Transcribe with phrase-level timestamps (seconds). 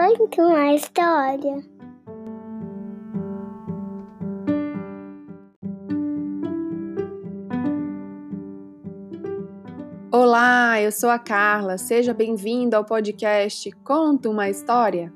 [0.00, 1.62] Conta uma história.
[10.10, 11.76] Olá, eu sou a Carla.
[11.76, 15.12] Seja bem-vindo ao podcast Conta uma História.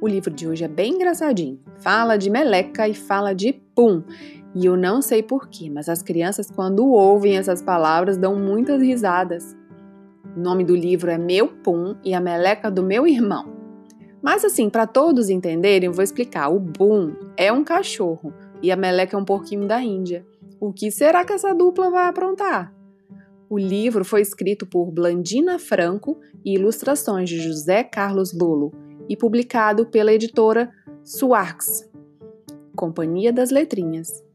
[0.00, 1.60] O livro de hoje é bem engraçadinho.
[1.78, 4.02] Fala de meleca e fala de pum.
[4.56, 9.56] E eu não sei porquê, mas as crianças, quando ouvem essas palavras, dão muitas risadas.
[10.36, 13.55] O nome do livro é Meu Pum e a Meleca do Meu Irmão.
[14.26, 16.48] Mas assim, para todos entenderem, vou explicar.
[16.48, 20.26] O Boom é um cachorro e a Meleca é um porquinho da Índia.
[20.58, 22.74] O que será que essa dupla vai aprontar?
[23.48, 28.72] O livro foi escrito por Blandina Franco e ilustrações de José Carlos Lolo
[29.08, 30.72] e publicado pela editora
[31.04, 31.88] Suarx,
[32.74, 34.25] Companhia das Letrinhas.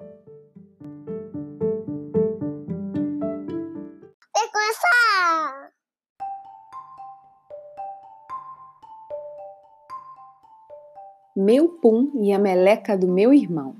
[11.44, 13.76] Meu Pum e a meleca do meu irmão.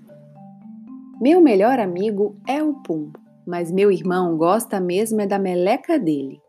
[1.22, 3.12] Meu melhor amigo é o Pum,
[3.46, 6.42] mas meu irmão gosta mesmo é da meleca dele.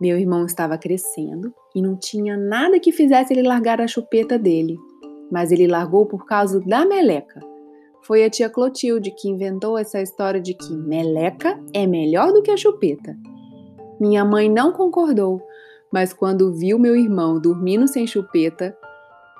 [0.00, 4.76] Meu irmão estava crescendo e não tinha nada que fizesse ele largar a chupeta dele,
[5.30, 7.38] mas ele largou por causa da meleca.
[8.02, 12.50] Foi a tia Clotilde que inventou essa história de que meleca é melhor do que
[12.50, 13.16] a chupeta.
[14.00, 15.40] Minha mãe não concordou,
[15.92, 18.76] mas quando viu meu irmão dormindo sem chupeta,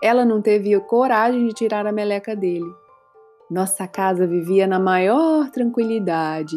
[0.02, 2.70] ela não teve coragem de tirar a meleca dele.
[3.50, 6.56] Nossa casa vivia na maior tranquilidade.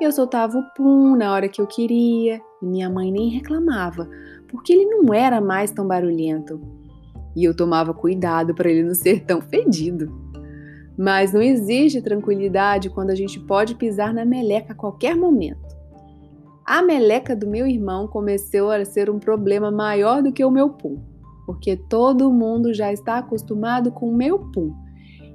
[0.00, 4.08] Eu soltava o pum na hora que eu queria e minha mãe nem reclamava,
[4.48, 6.60] porque ele não era mais tão barulhento.
[7.36, 10.12] E eu tomava cuidado para ele não ser tão fedido.
[10.96, 15.76] Mas não existe tranquilidade quando a gente pode pisar na meleca a qualquer momento.
[16.64, 20.70] A meleca do meu irmão começou a ser um problema maior do que o meu
[20.70, 21.09] pum
[21.50, 24.72] porque todo mundo já está acostumado com o meu pum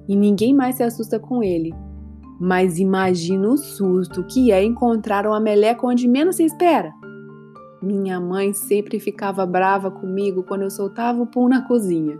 [0.07, 1.75] e ninguém mais se assusta com ele.
[2.39, 6.93] Mas imagina o susto que é encontrar uma meleca onde menos se espera.
[7.81, 12.17] Minha mãe sempre ficava brava comigo quando eu soltava o pum na cozinha.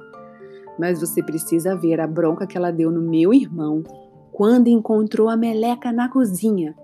[0.78, 3.82] Mas você precisa ver a bronca que ela deu no meu irmão
[4.34, 6.76] quando encontrou a meleca na cozinha.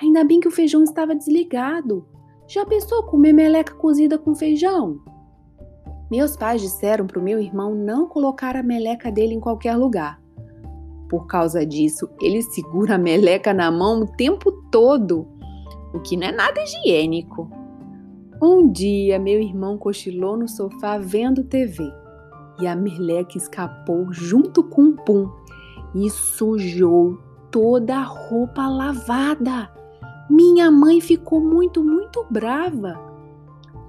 [0.00, 2.06] Ainda bem que o feijão estava desligado.
[2.48, 5.02] Já pensou comer meleca cozida com feijão?
[6.10, 10.20] Meus pais disseram para o meu irmão não colocar a meleca dele em qualquer lugar.
[11.08, 15.26] Por causa disso, ele segura a meleca na mão o tempo todo,
[15.94, 17.48] o que não é nada higiênico.
[18.42, 21.92] Um dia, meu irmão cochilou no sofá vendo TV
[22.60, 25.30] e a meleca escapou junto com o pum
[25.94, 27.18] e sujou
[27.50, 29.70] toda a roupa lavada.
[30.28, 33.09] Minha mãe ficou muito, muito brava.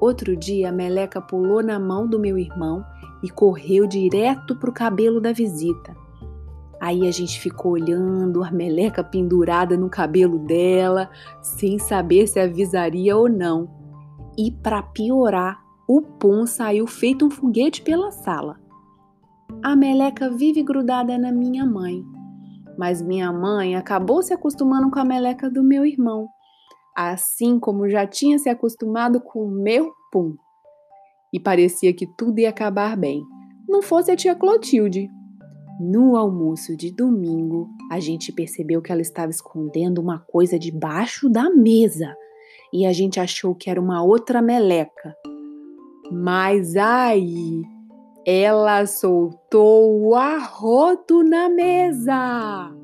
[0.02, 2.84] Outro dia, a meleca pulou na mão do meu irmão
[3.22, 5.96] e correu direto para o cabelo da visita.
[6.82, 11.08] Aí a gente ficou olhando a meleca pendurada no cabelo dela,
[11.40, 13.70] sem saber se avisaria ou não.
[14.36, 18.60] E para piorar, o pum saiu feito um foguete pela sala.
[19.62, 22.04] A meleca vive grudada na minha mãe,
[22.76, 26.28] mas minha mãe acabou se acostumando com a meleca do meu irmão
[26.96, 30.36] assim como já tinha se acostumado com o meu pum.
[31.34, 33.24] E parecia que tudo ia acabar bem,
[33.68, 35.10] não fosse a tia Clotilde.
[35.80, 41.50] No almoço de domingo, a gente percebeu que ela estava escondendo uma coisa debaixo da
[41.50, 42.16] mesa
[42.74, 45.16] e a gente achou que era uma outra meleca.
[46.12, 47.64] Mas aí
[48.26, 52.81] ela soltou o arroto na mesa.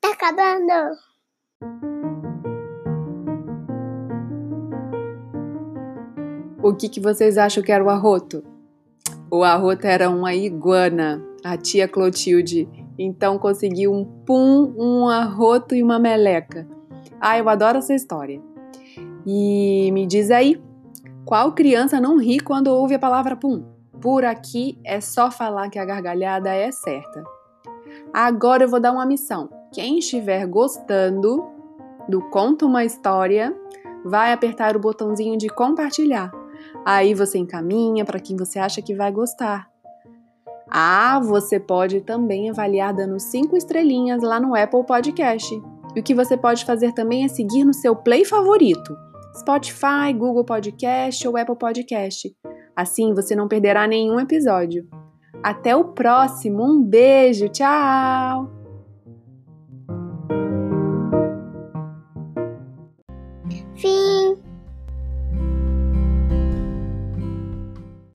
[0.00, 0.96] Tá acabando.
[6.62, 8.44] O que, que vocês acham que era o arroto?
[9.30, 12.68] O arroto era uma iguana, a tia Clotilde.
[12.98, 16.66] Então conseguiu um pum, um arroto e uma meleca.
[17.20, 18.40] Ah, eu adoro essa história.
[19.26, 20.60] E me diz aí,
[21.24, 23.64] qual criança não ri quando ouve a palavra pum?
[24.00, 27.22] Por aqui é só falar que a gargalhada é certa.
[28.12, 29.57] Agora eu vou dar uma missão.
[29.72, 31.46] Quem estiver gostando
[32.08, 33.54] do Conta uma História,
[34.04, 36.32] vai apertar o botãozinho de compartilhar.
[36.84, 39.68] Aí você encaminha para quem você acha que vai gostar.
[40.70, 45.54] Ah, você pode também avaliar dando cinco estrelinhas lá no Apple Podcast.
[45.94, 48.96] E o que você pode fazer também é seguir no seu play favorito:
[49.38, 52.34] Spotify, Google Podcast ou Apple Podcast.
[52.76, 54.86] Assim você não perderá nenhum episódio.
[55.42, 58.57] Até o próximo, um beijo, tchau!